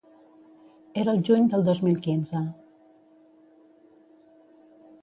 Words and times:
Era 1.01 1.13
el 1.17 1.21
juny 1.29 1.45
del 1.51 1.67
dos 1.67 1.83
mil 1.89 2.01
quinze. 2.07 2.43